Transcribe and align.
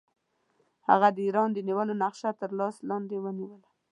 هغه 0.89 1.07
د 1.15 1.17
ایران 1.27 1.49
د 1.53 1.57
نیولو 1.67 1.93
نقشه 2.03 2.29
تر 2.41 2.49
لاس 2.59 2.75
لاندې 2.89 3.17
ونیوله. 3.19 3.69